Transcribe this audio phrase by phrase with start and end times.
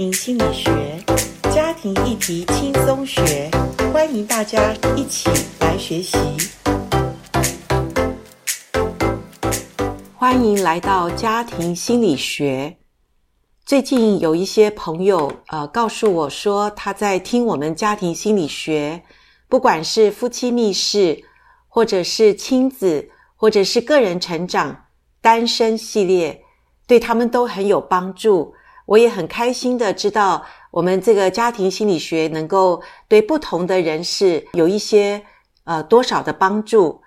[0.00, 0.98] 庭心理学，
[1.54, 3.50] 家庭议题轻松学，
[3.92, 5.28] 欢迎大家一起
[5.60, 6.16] 来学习。
[10.16, 12.78] 欢迎来到家庭心理学。
[13.66, 19.02] 最近有一些朋友呃告诉我说，他在听我们家庭心理学，
[19.50, 21.24] 不管是夫妻密室，
[21.68, 24.84] 或者是亲子，或者是个人成长、
[25.20, 26.42] 单身系列，
[26.86, 28.54] 对他们都很有帮助。
[28.90, 35.22] 我也很开心的知道，我们这个家庭心理学能够对不同的人士有一些
[35.62, 37.00] 呃多少的帮助。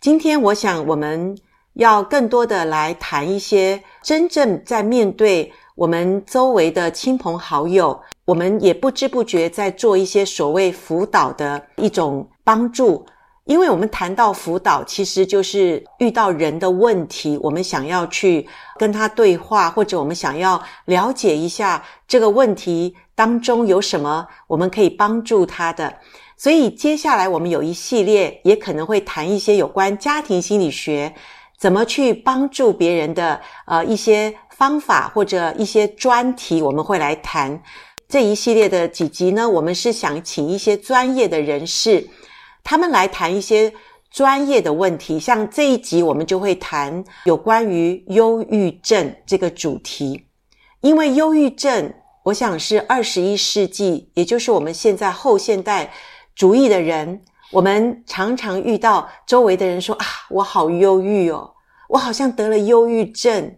[0.00, 1.36] 今天我想我们
[1.72, 13.04] 要更多的来谈一些真正在面对我们周围的亲朋好友，我们也不知不觉在做一些所谓辅导的一种帮助。
[13.44, 18.48] 因为我们谈到辅导，其实就是遇到人的问题，我们想要去
[18.78, 25.94] 跟他对话，或者我们想要了解一下这个问题当中有什么我们可以帮助他的。
[26.38, 31.14] 所以接下来我们有一系列，也可能会谈一些有关家庭心理学，
[31.58, 37.62] 怎么去帮助别人的呃一些方法或者一些专题，我们会来谈。
[38.08, 42.08] 这一系列的几集呢，我们是想请一些专业的人士。
[42.64, 43.70] 他们来谈一些
[44.10, 50.26] 专业的问题，像这一集我们就会谈有关于忧郁症这个主题，
[50.80, 55.92] 因为忧郁症，我想是二十一世纪，也就是我们现在后现代
[56.34, 61.52] 主义的人，我们常常遇到周围的人说啊，我好忧郁哦，
[61.90, 63.56] 我好像得了忧郁症，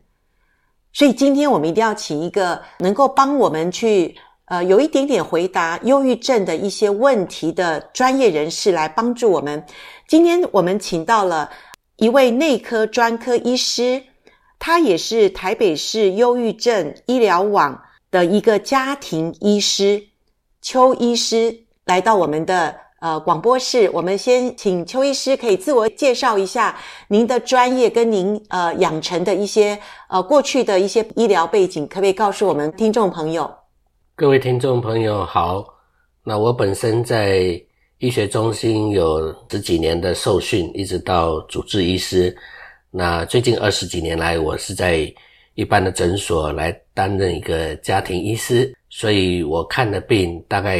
[0.93, 4.17] 所以今天我们一定要请一个能够帮我们去。
[4.47, 9.64] 呃，有一点点回答忧郁症的一些问题的专业人士来帮助我们。
[10.06, 11.50] 今天我们请到了
[11.97, 14.05] 一位内科专科医师，
[14.61, 20.00] 他也是台北市忧郁症医疗网的一个家庭医师，
[20.62, 23.91] 邱医师来到我们的呃广播室。
[23.92, 29.77] 我们先请邱医师可以自我介绍一下您的专业跟您呃养成的一些
[30.08, 33.52] 呃过去的一些医疗背景，可不可以告诉我们听众朋友？
[34.19, 35.63] 各位听众朋友好，
[36.25, 37.63] 那我本身在
[37.99, 42.35] 医学中心有十几年的受训，一直到主治医师。
[42.91, 45.13] 那最近二十几年来，我是在
[45.53, 50.79] 一般的诊所来担任一个家庭医师，所以我看的病大概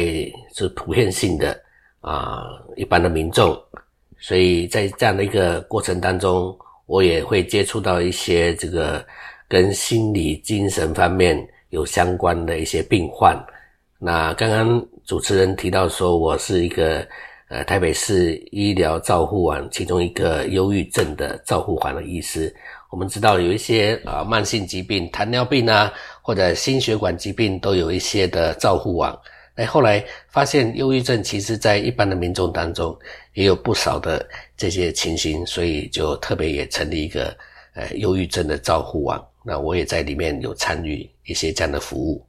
[0.55, 1.55] 是普遍性的
[2.01, 2.41] 啊，
[2.75, 3.55] 一般的民众。
[4.17, 9.05] 所以在这样的一个过程当中，我也会接触到一些这个
[9.47, 11.47] 跟心理精神方面。
[11.69, 13.37] 有相关的一些病患，
[13.99, 17.05] 那刚刚主持人提到说，我是一个
[17.49, 22.53] 呃台北市医疗照护网其中一个忧郁症的照护网的医师。
[22.89, 25.91] 我们知道有一些啊慢性疾病，糖尿病啊
[26.21, 29.17] 或者心血管疾病都有一些的照护网。
[29.53, 32.97] 那，后来发现忧郁症其实在一般的民众当中
[33.33, 34.25] 也有不少的
[34.55, 37.35] 这些情形，所以就特别也成立一个
[37.73, 39.21] 呃忧郁症的照护网。
[39.47, 42.21] 那我也在里面有参与一些这样的服务。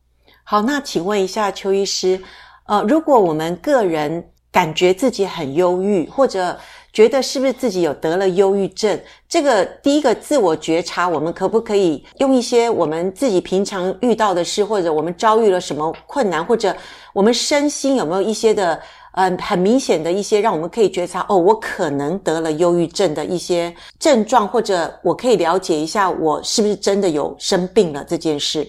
[0.45, 2.23] 好，那请问一下邱医师，
[2.69, 6.57] 呃，如果我们个人感觉自己很忧郁，或者
[6.93, 8.97] 觉得是不是自己有得了忧郁症，
[9.29, 16.75] 这个第一个自我觉察，我们可不可以用一些我们自己平常遇到的事，或者我们遭遇了什么困难，或者
[17.13, 18.81] 我们身心有没有一些的？
[19.19, 28.65] 嗯，很明显的一些让我们可以觉察哦，我可能得了忧郁症的一些症状，或者我可以了解一下我是不是真的有生病了这件事。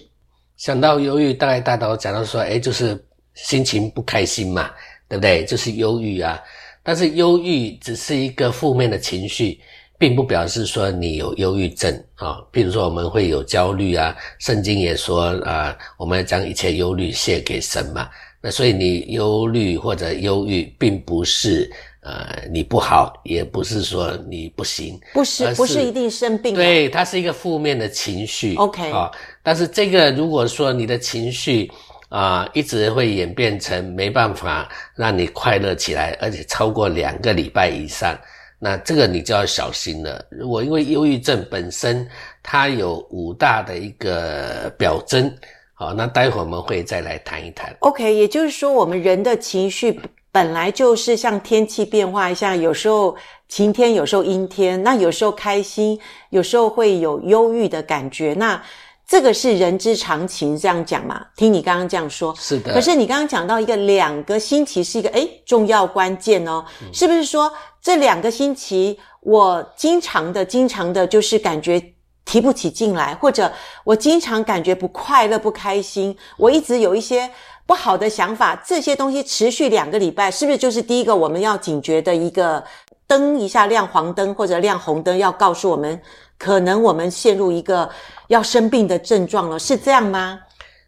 [0.56, 3.00] 想到忧郁，大概大都讲到说，诶，就是
[3.34, 4.68] 心情不开心嘛，
[5.08, 5.44] 对不对？
[5.44, 6.36] 就是忧郁啊。
[6.82, 9.60] 但是忧郁只是一个负面的情绪，
[9.98, 12.44] 并不表示说你有忧郁症啊。
[12.50, 18.08] 比如说我们会有焦虑啊，圣经也说啊，我们要将一切忧虑卸给神嘛。
[18.42, 21.70] 那所以你忧虑或者忧郁，并不是
[22.00, 26.54] 呃你不好，也不是说你不行，不是是不是一定生病。
[26.54, 28.54] 对，它是一个负面的情绪。
[28.54, 29.10] OK 啊，
[29.42, 31.70] 但是这个如果说你的情绪
[32.08, 34.66] 啊、呃、一直会演变成没办法
[34.96, 38.18] 让你快乐起来，而且超过两个礼拜以上，
[38.58, 40.24] 那这个你就要小心了。
[40.30, 42.08] 如果因为忧郁症本身
[42.42, 45.30] 它有五大的一个表征。
[45.80, 47.74] 好，那待会儿我们会再来谈一谈。
[47.78, 49.98] OK，也就是说，我们人的情绪
[50.30, 53.16] 本来就是像天气变化一样，有时候
[53.48, 55.98] 晴天，有时候阴天，那有时候开心，
[56.28, 58.34] 有时候会有忧郁的感觉。
[58.34, 58.62] 那
[59.08, 61.24] 这个是人之常情，这样讲嘛？
[61.34, 62.74] 听你刚刚这样说，是的。
[62.74, 67.50] 可是你刚刚讲到一个两个星期是一个诶重要关键哦，嗯、是不是说
[67.80, 71.82] 这两个星期我经常的、经常的，就是感觉
[72.24, 73.50] 提不起劲来，或者
[73.84, 77.28] 我经常感觉不快乐、不开心，我一直有一些
[77.66, 82.62] 不好的想法，这些东西持续两个礼拜，是不是就是第一个我们要警觉的一个
[83.06, 86.00] 灯一下亮黄灯或者亮红灯，要告诉我们
[86.38, 87.88] 可能我们陷入一个
[88.28, 90.38] 要生病的症状了，是这样吗？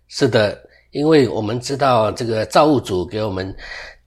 [0.09, 0.57] 是的，
[0.91, 3.55] 因为我们知道这个造物主给我们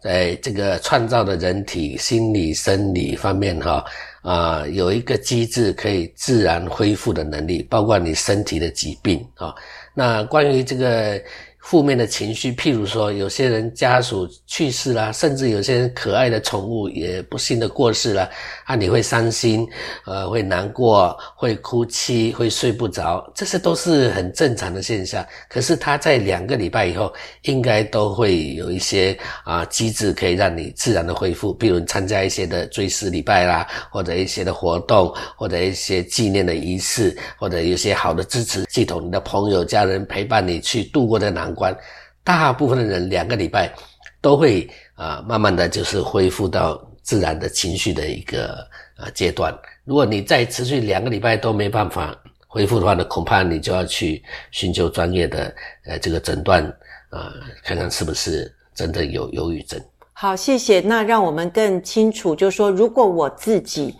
[0.05, 3.83] 在这个创造的人体心理生理方面哈。
[4.21, 9.53] 啊、有一个机制可以自然恢复的能力，包括你身体的疾病啊、
[9.93, 11.19] 那关于这个。
[11.65, 18.29] 负面的情绪，譬如说，有些人家属去世啦，甚至有些人可爱的宠物也不幸的过世了，
[18.65, 19.67] 啊，你会伤心，
[20.05, 25.25] 呃，会难过，会哭泣，会睡不着，这些都是很正常的现象。
[25.49, 27.11] 可是他在两个礼拜以后，
[27.45, 41.75] 应该都会有一些啊机制可以让你自然的恢复，比如参加一些的追思礼拜啦，或者一些的活动，或者一些纪念的仪式，或者有些好的支持系统，你的朋友、家人陪伴你去度过的难关，
[42.23, 43.73] 大部分的人两个礼拜
[44.21, 48.55] 都会啊、慢慢的就是恢复到自然的情绪的一个
[48.97, 49.57] 啊阶段。
[49.83, 52.15] 如果你再持续两个礼拜都没办法
[52.47, 55.55] 恢复的话呢，恐怕你就要去寻求专业的
[55.85, 56.63] 呃这个诊断
[57.09, 57.31] 啊、
[57.63, 59.79] 看看是不是真的有忧郁症。
[60.13, 60.79] 好，谢谢。
[60.79, 63.93] 那让我们更清楚，就是说，如果我自己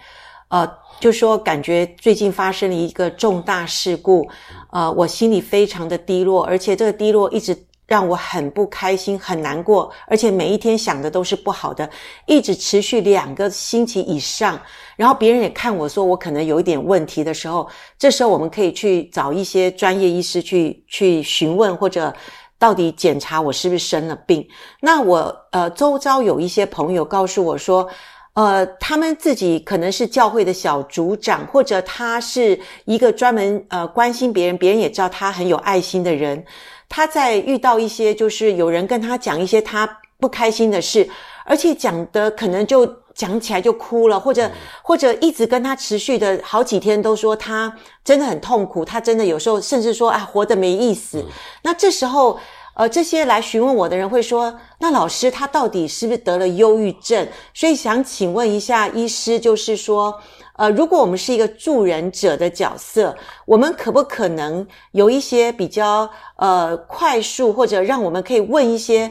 [0.48, 0.68] 呃，
[1.00, 4.28] 就说感觉最近发生了一个重大事故。
[4.76, 7.58] 呃，我心里非常的低落，而且这个低落一直
[7.88, 11.90] 让我很不开心、很难过，而且每一天想的都是不好的，
[12.26, 14.60] 一直持续两个星期以上。
[14.98, 22.14] 然后别人也看我说我可能有一点问题的时候，这时候我们可以去找一些专业医师去去询问，或者
[22.60, 24.46] 到底检查我是不是生了病。
[24.82, 27.88] 那我呃周遭有一些朋友告诉我说。
[28.36, 36.44] 呃，他们自己可能是教会的小组长，或者他是一个专门呃关心别人，别人也知道他很有爱心的人。
[36.90, 39.90] 他在遇到一些就是有人跟他讲一些他
[40.20, 41.10] 不开心的事，
[41.46, 47.74] 而且讲的可能就讲起来就哭了，或者或者一直跟他持续的好几天都说他
[48.04, 51.26] 真的很痛苦，他真的有时候甚至说啊活得没意思。
[51.64, 52.38] 那这时候。
[52.76, 57.26] 呃，这些来询问我的人会说：“那老师他到底是不是得了忧郁症？”
[57.56, 60.14] 所以想请问一下医师，就是说，
[60.58, 69.10] 呃，如果我们是一个助人者的角色，我们可不可能有一些比较呃快速，或者让我们可以问一些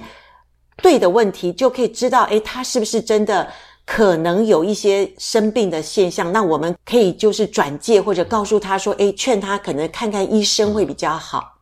[0.83, 3.51] 对的问题，就可以知道，诶，他是不是真的
[3.87, 6.31] 可能有一些生病的现象？
[6.31, 11.55] 那我们可以就是转介或者告诉他说：“诶，劝他可能看看医生会比较好。”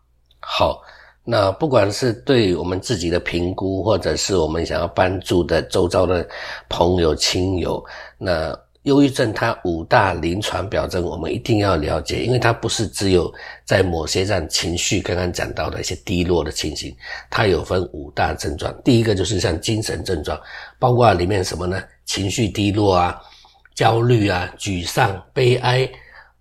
[0.43, 0.83] 好。
[1.25, 6.27] 那不管是对我们自己的评估，或者是我们想要帮助的周遭的
[6.69, 7.85] 朋友亲友，
[8.19, 13.33] 那忧郁症它五大临床表征，我们一定要了解，因为它不是只有
[13.65, 16.93] 在某些让情绪刚刚讲到的一些低落的情形，
[17.31, 18.75] 它有分五大症状。
[18.83, 20.37] 第一个就是像精神症状，
[20.81, 21.81] 包括里面什么呢？
[22.05, 23.23] 情绪低落啊，
[23.77, 25.89] 焦虑啊，沮丧、悲哀，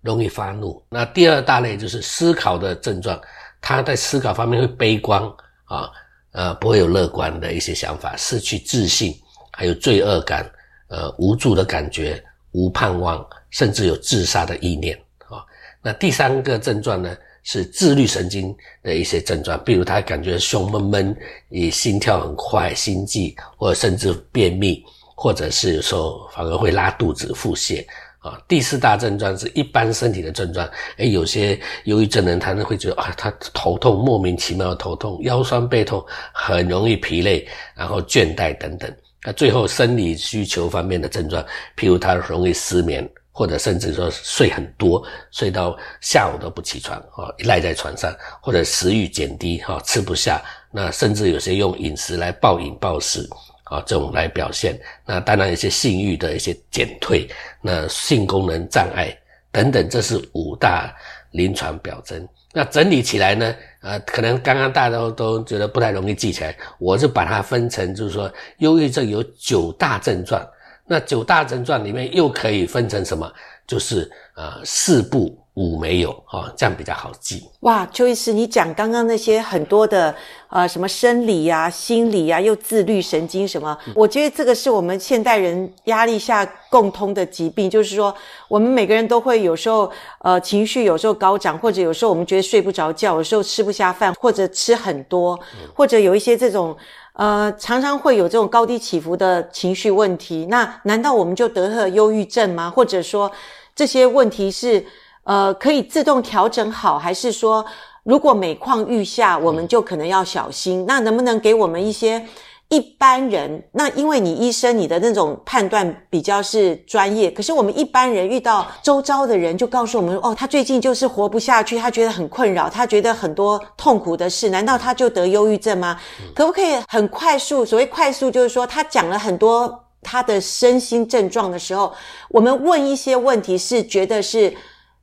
[0.00, 0.82] 容易发怒。
[0.88, 3.16] 那第二大类就是思考的症状。
[3.62, 5.22] 他在思考方面会悲观
[5.64, 5.88] 啊，
[6.32, 9.14] 呃，不会有乐观的一些想法，失去自信，
[9.52, 10.50] 还有罪恶感，
[10.88, 14.98] 呃，无助的感觉，无盼望，甚至有自杀的意念
[15.28, 15.44] 啊。
[15.80, 21.16] 那第三个症状呢，是自律神经的一些症状，比如他感觉胸闷闷，
[21.48, 27.86] 也心跳很快，心悸，或者甚至便秘，或者是有时候反而会拉肚子、腹泻。
[28.22, 30.68] 啊，第四大症状是一般身体的症状。
[30.98, 38.90] 诶，有些忧郁症人，他会觉得啊，他头痛，莫名其妙的头痛，腰酸背痛，很容易疲累，然后倦怠等等。
[39.24, 41.44] 那最后生理需求方面的症状，
[41.76, 53.28] 譬如他容易失眠，或者甚至说睡很多，睡到下午都不起床，啊，赖在床上，或者食欲减低，哈，吃不下，那甚至有些用饮食来暴饮暴食。
[53.72, 57.26] 啊，这种来表现，那当然一些性欲的一些减退，
[57.62, 59.16] 那性功能障碍
[59.50, 60.94] 等等，这是五大
[61.30, 62.28] 临床表征。
[62.52, 70.46] 那整理起来呢，呃，可能刚刚大家都都觉得不太容易记起来，我就把它分成，就是说，忧郁症有九大症状，
[70.86, 73.32] 那九大症状里面又可以分成什么？
[73.66, 75.41] 就是呃，四不。
[75.54, 77.46] 五没有哈，这样比较好记。
[77.60, 80.14] 哇，邱医师，你讲刚刚那些很多的
[80.48, 87.68] 呃，什么生理呀、啊、心理呀、啊，又自律神经什么，嗯、我觉得这个是我们现代人压力下共通的疾病。
[87.68, 88.14] 就是说，
[88.48, 96.74] 我们每个人都会有时候呃情绪有时候高涨，或者有时候我们觉得睡不着觉，有时候吃不下饭，或者吃很多，嗯、或者有一些这种
[97.12, 100.46] 呃常常会有这种高低起伏的情绪问题。
[100.48, 102.70] 那难道我们就得了忧郁症吗？
[102.70, 103.30] 或者说
[103.76, 104.82] 这些问题是？
[105.24, 107.64] 呃，可以自动调整好，还是说
[108.04, 110.84] 如果每况愈下，我们就可能要小心？
[110.86, 112.26] 那能不能给我们一些？
[112.68, 126.00] 一般人，那因为你医生，你的那种判断比较是专业，可是我们一般人遇到周遭的人就告诉我们，哦，他最近就是活不下去，他觉得很困扰，他觉得很多痛苦的事，难道他就得忧郁症吗？
[126.34, 127.62] 可不可以很快速？
[127.62, 131.92] 所谓快速，就是说他讲了很多他的身心症状的时候，
[132.30, 134.50] 我们问一些问题，是觉得是。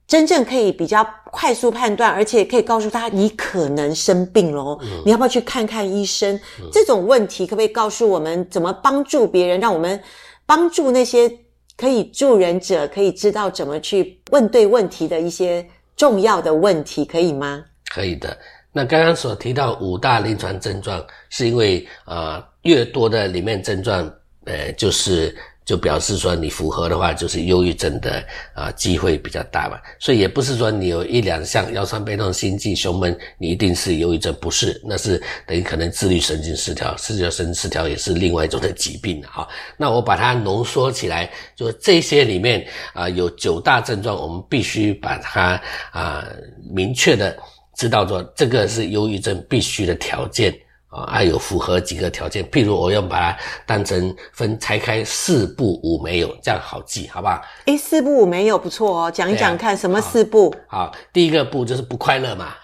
[0.10, 6.36] 真正可以比较快速判断，而且可以告诉他你可能生病喽，嗯，你要不要去看看医生？
[6.60, 10.02] 嗯，这种问题可不可以告诉我们怎么帮助别人，让我们
[10.48, 11.32] 帮助那些
[11.78, 15.64] 可以助人者，可以知道怎么去问对问题的一些
[15.96, 17.64] 重要的问题，可以吗？
[17.94, 18.36] 可以的。
[18.74, 24.12] 那刚刚所提到五大临床症状，是因为啊，呃，越多的里面症状，
[24.46, 25.38] 呃，就是。
[25.70, 29.78] 就表示说你符合的话，就是忧郁症的啊机会比较大嘛。
[30.00, 39.48] 所以也不是说你有一两项腰酸背痛、心悸、胸闷，你一定是忧郁症，不是，那是等于可能自律神经失调，自律神经失调也是另外一种的疾病哈。
[39.78, 45.62] 那我把它浓缩起来，就这些里面啊有九大症状，我们必须把它
[45.92, 46.26] 啊
[46.68, 47.38] 明确的
[47.78, 50.52] 知道说这个是忧郁症必须的条件。
[50.90, 57.40] 啊，还有符合几个条件，譬如我要把它当成分拆开四步五没有，这样好记，好不好？
[57.66, 60.52] 诶，四步五没有不错哦，讲一讲看什么四步？
[60.68, 62.56] 好，第一个步就是不快乐嘛，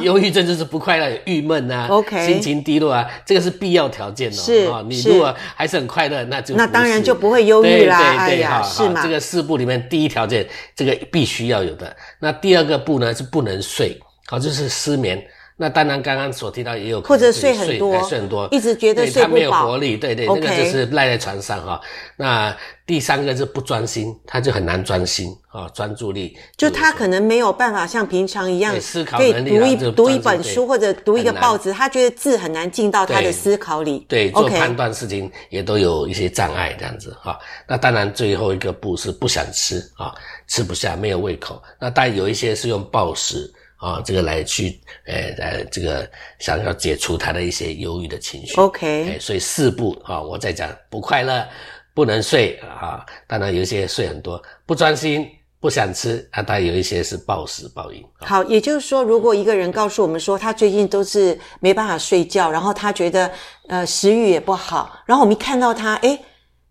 [0.00, 4.34] 忧郁症就是不快乐、郁闷啊，OK，心情低落啊，这个是必要条件哦。
[4.34, 8.26] 是，哦，你如果还是很快乐，那就那当然就不会忧郁啦。
[8.26, 9.02] 对对对，好，是嘛？
[9.02, 11.94] 这个四步里面第一条件，这个必须要有的。
[12.18, 15.22] 那第二个步呢，是不能睡，好，就是失眠。
[15.56, 21.80] 那当然，刚刚所提到也有可能睡，或者睡很多，睡很多，一直觉得睡不饱，他没有活力，对对.那个就是赖在床上哈。
[22.16, 26.36] 那第三个是不专心，他就很难专心啊，专注力。
[26.56, 34.04] 就他可能没有办法像平常一样思考能力，可以读一读一本书或者读一个报纸，他觉得字很难进到他的思考里。
[34.08, 37.38] 对.做判断事情也都有一些障碍这样子哈。
[37.68, 40.12] 那当然最后一个不是不想吃啊，
[40.48, 41.62] 吃不下，没有胃口。
[41.78, 43.48] 那当然有一些是用暴食。
[43.76, 48.54] 啊、哦，这个来去，呃呃，这个想要解除他的一些忧郁的情绪。
[48.54, 51.46] OK，所以四步啊、哦，我在讲不快乐，
[51.92, 55.28] 不能睡啊，当然有一些睡很多，不专心，
[55.60, 58.02] 不想吃啊，当然有一些是暴食暴饮。
[58.20, 63.30] 好，也就是说，如果一个人告诉我们说他最近都是没办法睡觉，然后他觉得
[63.68, 66.18] 呃食欲也不好，然后我们一看到他，哎，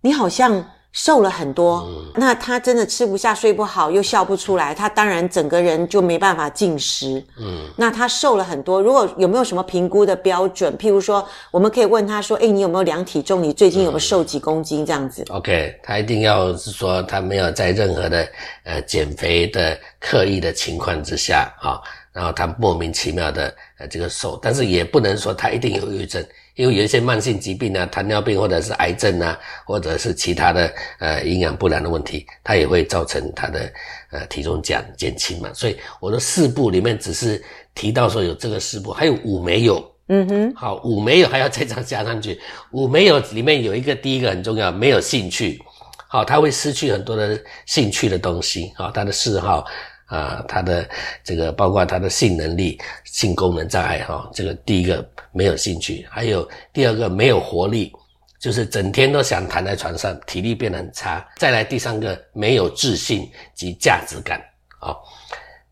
[0.01, 0.65] 你好像。
[0.93, 7.21] 瘦了很多，嗯，那他真的吃不下、睡不好，又笑不出来，他当然整个人就没办法进食。
[7.39, 10.77] 嗯，那他瘦了很多，如果有没有什么评估的标准？
[10.77, 13.41] 譬如说，我们可以问他说：“诶，你有没有量体重？
[13.41, 15.23] 你最近有没有瘦几公斤？”这样子。
[15.31, 18.27] 嗯，OK，他一定要是说他没有在任何的
[18.63, 21.81] 呃减肥的刻意的情况之下啊，
[22.11, 26.23] 然后他莫名其妙的呃这个瘦，但是也不能说他一定有抑郁症。
[26.55, 33.71] 因为有一些慢性疾病啊，糖尿病或者是癌症啊，或者是其他的呃营养不良的问题，它也会造成他的
[34.11, 35.49] 呃体重减减轻嘛。
[35.53, 37.43] 所以我的四步里面只是
[37.73, 39.83] 提到说有这个四步，还有五没有。
[40.09, 42.39] 嗯哼，好，五没有还要再这样加上去。
[42.71, 45.59] 五没有里面有一个第一个很重要，没有兴趣。
[46.07, 48.71] 好，他会失去很多的兴趣的东西。
[48.75, 49.65] 好，他的嗜好。
[50.13, 50.87] 啊，他的
[51.23, 57.91] 这个包括他的性能力、性功能障碍哈，这个第一个没有兴趣，还有第二个没有活力，
[58.39, 61.27] 就是整天都想躺在床上，体力变得很差。
[61.37, 64.39] 再来第三个没有自信及价值感
[64.79, 64.95] 啊，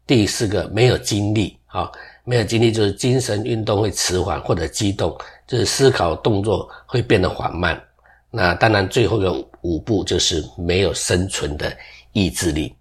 [0.08, 1.92] 第四个没有精力啊，
[2.24, 7.80] 没有精力就是精神运动会迟缓或者激动，就是思考动作会变得缓慢。
[8.32, 11.72] 那当然最后一个五步就是没有生存的
[12.14, 12.74] 意志力。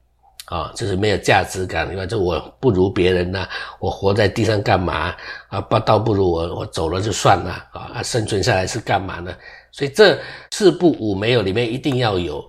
[0.50, 5.14] 啊、就是没有价值感，因为这我不如别人呐、啊，我活在地上干嘛
[5.46, 5.60] 啊？
[5.60, 8.02] 不倒不如我我走了就算了啊！
[8.02, 9.32] 生存下来是干嘛呢？
[9.70, 10.18] 所以这
[10.50, 12.44] 四不五没有里面一定要有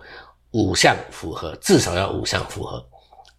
[0.50, 2.84] 五项符合，至少要五项符合，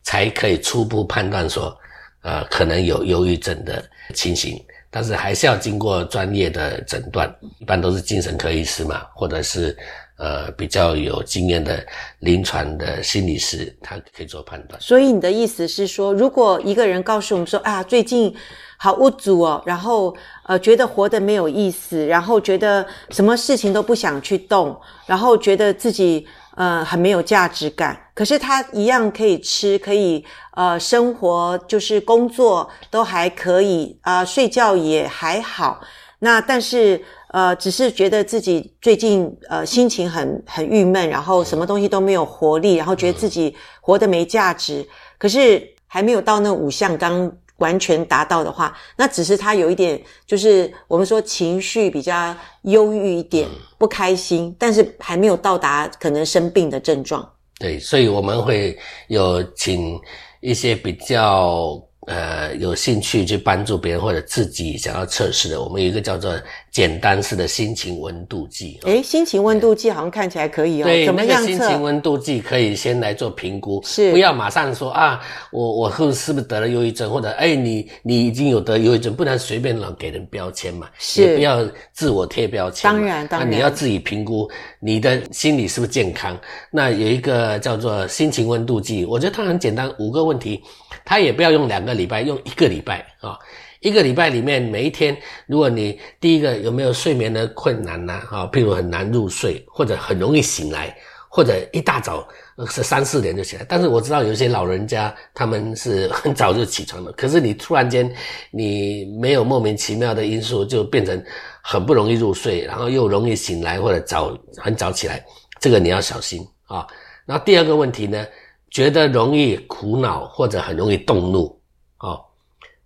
[0.04, 1.76] 才可以初步判断说，
[2.22, 4.64] 呃，可能有忧郁症的情形。
[4.92, 7.28] 但是还是要经过专业的诊断，
[7.58, 9.76] 一般都是精神科医师嘛，或者是。
[10.22, 11.84] 呃，比较有经验的
[12.20, 14.80] 临床的心理师，他可以做判断。
[14.80, 18.32] 所以你的意思是说，如果一个人告诉我们说啊，最近
[18.76, 20.14] 好无助哦，然后
[20.44, 26.24] 呃，觉得活得没有意思，然后觉得什么事情都不想去动，然后觉得自己
[26.54, 30.24] 呃很没有价值感，可是他一样可以吃，可以
[30.54, 35.80] 呃生活，就是工作都还可以啊，睡觉也还好。
[36.20, 37.02] 那但是。
[37.32, 44.86] 呃，只是觉得自己最近呃心情很很郁闷，然后什么东西都没有活力，然后觉得自己活得没价值。
[45.16, 53.48] 可是还没有到那五项刚完全达到的话，那只是他有一点，就是我们说情绪比较忧郁一点，
[53.78, 57.26] 不开心，但是还没有到达可能生病的症状。
[57.58, 59.98] 对，所以我们会有请
[60.40, 61.82] 一些比较。
[62.06, 66.36] 呃，有兴趣去帮助别人或者自己想要测试的，我们有一个叫做
[66.72, 68.80] 简单式的心情温度计。
[68.82, 70.84] 诶，心情温度计好像看起来可以哦。
[70.84, 71.40] 对，怎么样？
[71.40, 75.20] 那个心情温度计可以先来做评估，是不要马上说啊，
[75.52, 82.90] 我我是是不是得了忧郁症，或者诶你你已经有得忧郁症，不能随便老给人标签嘛，是也不要自我贴标签。
[82.90, 86.36] 当然，当然，那你要自己评估你的心理是不是健康。
[86.68, 90.60] 那有一个叫做心情温度计，我觉得它很简单，五个问题。
[91.04, 93.38] 他也不要用两个礼拜，用一个礼拜啊、
[93.80, 95.16] 一个礼拜里面每一天，
[95.46, 98.14] 如果你第一个有没有睡眠的困难呢？
[98.30, 100.96] 啊，譬如很难入睡，或者很容易醒来，
[101.28, 102.26] 或者一大早
[102.68, 103.66] 是三四点就起来。
[103.68, 108.12] 但是我知道有些老人家他们是很早就起床的，可是你突然间
[108.50, 111.20] 你没有莫名其妙的因素，就变成
[111.60, 115.24] 很不容易入睡，然后又容易醒来或者早很早起来，
[115.58, 116.86] 这个你要小心啊、哦！
[117.26, 118.24] 然后第二个问题呢？
[118.72, 121.54] 觉得容易苦恼或者很容易动怒，
[121.98, 122.18] 哦。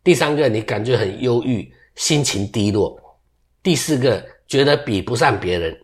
[0.03, 3.01] 第三个，你感觉很忧郁，心情低落。
[3.63, 5.77] 第四个，觉得比不上别人，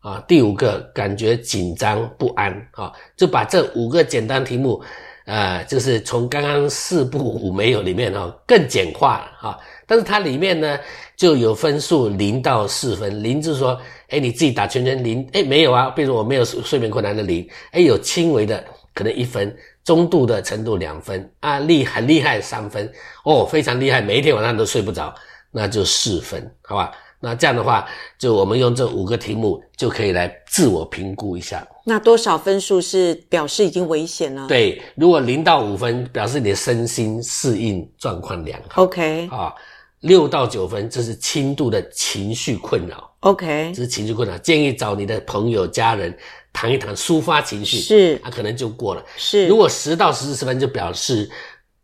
[0.00, 0.22] 啊。
[0.28, 2.92] 第五个，感觉紧张不安，啊。
[3.16, 4.82] 就把这五个简单题目，
[5.24, 9.58] 呃，就是从刚刚四不五没有里面哦，更简化了啊。
[9.86, 10.78] 但是它里面呢，
[11.16, 15.88] 就有分数零到四分，零就是说，哎，你自己打圈圈零，哎，没有啊。
[15.88, 18.62] 比如说我没有睡眠困难的零，哎，有轻微的。
[18.94, 22.90] 可能一分，中度的程度两分啊，厉很厉害三分
[23.24, 25.14] 哦，非常厉害，每一天晚上都睡不着，
[25.50, 26.90] 那就四分，好吧？
[27.20, 27.84] 那这样的话，
[28.16, 31.66] 就我们用这五个题目就可以来自我评估一下。
[31.84, 34.46] 那多少分数是表示已经危险了？
[34.46, 38.84] 对，如果零到五分，表示你的身心适应状况良好。
[38.84, 39.52] OK，啊，
[40.00, 43.07] 六到九分，这是轻度的情绪困扰。
[43.20, 46.16] OK，这是情绪困扰，建议找你的朋友、家人。
[46.50, 49.04] 谈一谈，抒发情绪，是，他可能就过了。
[49.16, 51.30] 是，如果十到十四分就表示，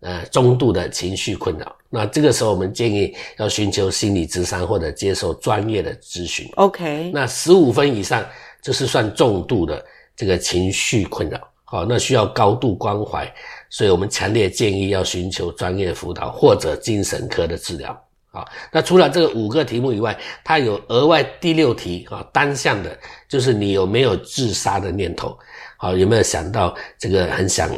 [0.01, 6.51] 呃，中度的情绪困扰，那这个时候我们建议要寻求心理咨商或者接受专业的咨询。
[6.57, 8.27] OK，那十五分以上
[8.63, 9.85] 就是算重度的
[10.17, 13.33] 这个情绪困扰，好，那需要高度关怀，
[13.71, 18.05] 所以我们强烈建议要寻求专业辅导或者精神科的治疗。
[18.35, 25.39] 啊，那除了这个五个题目以外，它有额外第六题啊，单项的，就是你有没有自杀的念头？
[25.77, 27.69] 好，有没有想到这个很想，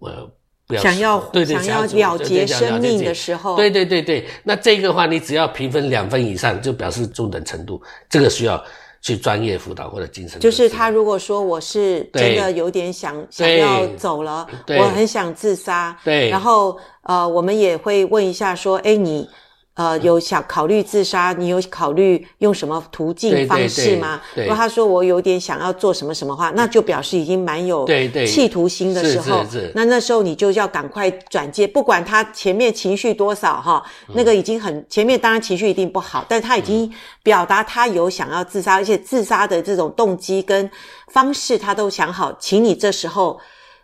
[0.00, 0.26] 呃，
[0.66, 1.66] 不要想要对对想
[1.98, 8.62] 要了结生命的时候，对对对对，那这个话你只要评分两分以上，就表示中等程度，这个需要
[9.02, 10.40] 去专业辅导或者精神。
[10.40, 19.28] 就是他如果说我是真的有点想想要走了，我很想自杀，对，然后呃，我们也会问一下说，哎，你。
[19.74, 21.32] 呃，有想考虑自杀？
[21.32, 24.20] 你有考虑用什么途径方式吗？
[24.42, 27.86] 如果他说我有点想要做什么什么话，那就表示已经蛮有
[28.26, 29.42] 企图心的时候。
[29.74, 33.82] 那那时候你就要赶快转介，不管他前面情绪多少哈，
[34.12, 40.70] 那个已经很前面当然情绪一定不好，但他已经表达他有想要自杀，而且自杀的这种动机跟
[41.08, 43.40] 方式他都想好，请你这时候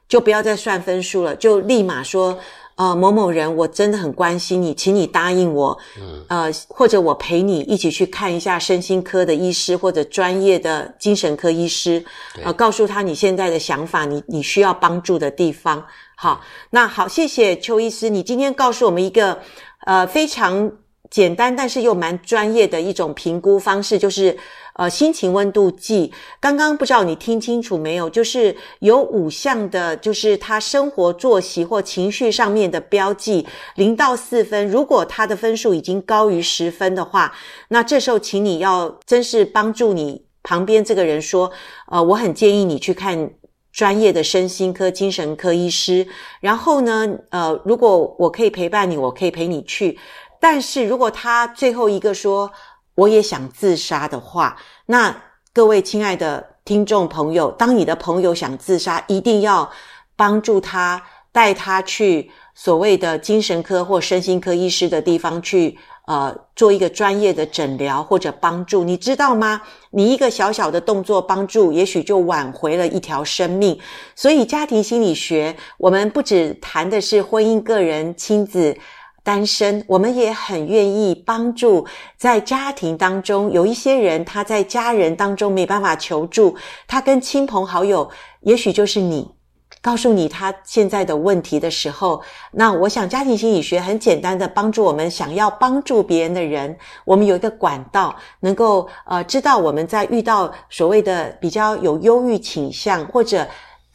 [0.06, 2.38] 就不要再算分数了，就立马说。
[2.78, 12.04] 呃，某某人，我真的很关心你，请你答应我，嗯，呃，或者我陪你一起去看一下身心科的医师或者专业的精神科医师，
[12.44, 15.84] 呃，告诉他你现在的想法，你你需要帮助的地方。
[16.16, 19.38] 好，那好，谢谢邱医师，你今天告诉我们一个
[19.84, 20.70] 呃非常
[21.10, 24.38] 简单但是又蛮专业的一种评估方式，就是。
[24.78, 28.08] 呃，心情温度计，刚刚不知道你听清楚没有？
[28.08, 34.68] 就是有五项的，就是他生活作息或情绪上面的标记，零到四分。
[34.68, 37.34] 如果他的分数已经高于十分的话，
[37.70, 41.50] 那这时候请你要真是帮助你旁边这个人说，
[41.88, 43.32] 呃，我很建议你去看
[43.72, 46.06] 专业的身心科、精神科医师。
[46.40, 49.98] 然后呢，呃，如果我可以陪伴你，我可以陪你去。
[50.40, 52.48] 但是如果他最后一个说，
[52.98, 54.56] 我也想自杀的话，
[54.86, 55.14] 那
[55.52, 59.70] 各位亲爱的听众朋友，当你的朋友想自杀，一定要
[60.16, 68.82] 帮助他，带他去所谓的精神科或身心科医师的地方去，呃，做一个专业的诊疗或者帮助。
[68.82, 69.62] 你知道吗？
[69.92, 73.78] 你一个小小的动作帮助，也许就挽回了一条生命。
[74.16, 78.76] 所以家庭心理学，我们不只谈的是婚姻、个人、亲子。
[79.28, 81.86] 单身，我们也很愿意帮助
[82.16, 88.08] 在家庭当中有一些人，他在家人当中没办法求助，他跟亲朋好友，
[88.40, 89.30] 也许就是你。
[89.82, 103.46] 告诉你他现在的问题的时候，那我想家庭心理学很简单的帮助我们想要帮助别人的人，我们有一个管道，能够呃知道我们在遇到所谓的比较有忧郁倾向或者。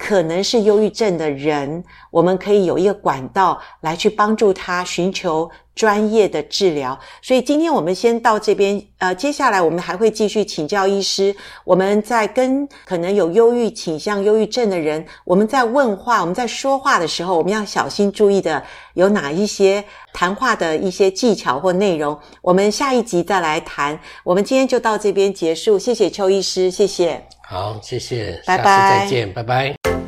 [0.06, 7.00] 可能是忧郁症的人，我们可以有一个管道来去帮助他寻求专业的治疗。
[7.22, 11.34] 所以今天我们先到这边，呃，接下来我们还会继续请教医师。
[11.64, 18.62] 我们在跟可能有忧郁倾向、忧郁症的人，我们在问话、我们在说话的时候，我们要小心注意的
[18.96, 22.20] 有哪一些谈话的一些技巧或内容。
[22.42, 23.98] 我们下一集再来谈。
[24.26, 27.26] 我们今天就到这边结束，谢谢邱医师，谢谢。
[27.54, 30.03] 好，谢谢，拜拜，下次再见，拜拜。